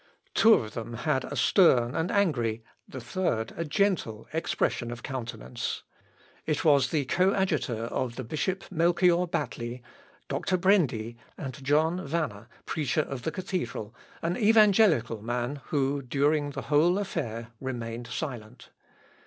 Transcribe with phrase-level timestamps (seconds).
[0.33, 5.83] Two of them had a stern and angry, the third, a gentle expression of countenance.
[6.47, 9.83] It was the coadjutor of the Bishop Melchior Battli,
[10.27, 13.93] Doctor Brendi, and John Vanner, preacher of the cathedral,
[14.23, 18.69] an evangelical man who, during the whole affair, remained silent.